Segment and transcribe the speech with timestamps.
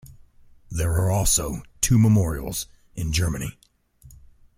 [0.71, 2.65] There are also two memorials
[2.95, 3.59] in Germany.